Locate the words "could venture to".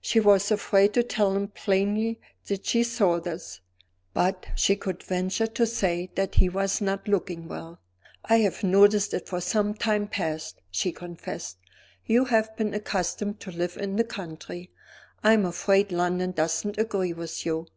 4.74-5.66